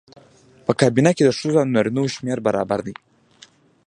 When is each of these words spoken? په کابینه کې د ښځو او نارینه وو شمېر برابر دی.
په 0.65 0.71
کابینه 0.79 1.11
کې 1.15 1.23
د 1.25 1.29
ښځو 1.37 1.57
او 1.61 1.71
نارینه 1.75 1.99
وو 2.01 2.13
شمېر 2.15 2.37
برابر 2.47 2.79
دی. 2.85 2.95